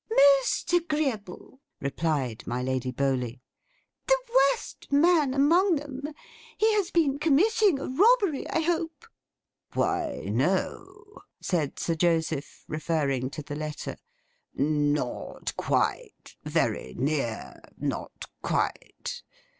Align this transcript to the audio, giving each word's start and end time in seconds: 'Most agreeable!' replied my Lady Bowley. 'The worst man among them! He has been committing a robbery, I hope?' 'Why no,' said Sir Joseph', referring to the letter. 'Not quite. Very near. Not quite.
'Most 0.09 0.73
agreeable!' 0.73 1.59
replied 1.79 2.47
my 2.47 2.63
Lady 2.63 2.89
Bowley. 2.89 3.39
'The 4.07 4.17
worst 4.35 4.91
man 4.91 5.35
among 5.35 5.75
them! 5.75 6.11
He 6.57 6.73
has 6.73 6.89
been 6.89 7.19
committing 7.19 7.77
a 7.79 7.85
robbery, 7.87 8.49
I 8.49 8.61
hope?' 8.61 9.05
'Why 9.75 10.23
no,' 10.25 11.21
said 11.39 11.77
Sir 11.77 11.93
Joseph', 11.93 12.65
referring 12.67 13.29
to 13.29 13.43
the 13.43 13.55
letter. 13.55 13.95
'Not 14.55 15.55
quite. 15.55 16.35
Very 16.45 16.95
near. 16.97 17.61
Not 17.77 18.25
quite. 18.41 19.21